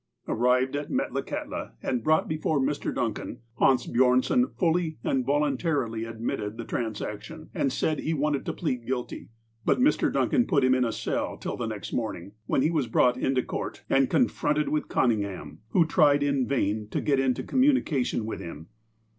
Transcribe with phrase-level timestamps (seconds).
[0.27, 2.91] Arrived at Metlakahtla, and brought before Mr.
[2.91, 8.53] Dun can, Hans Bjornson fully and voluntarily admitted the transaction, and said he wanted to
[8.53, 9.29] plead guilty,
[9.63, 10.11] but Mr.
[10.11, 13.43] Duncan put him in a cell till the next morning, when he was brought into
[13.43, 18.39] court and confronted with Cunning ham, who tried in vain to get into communication with
[18.39, 18.69] him.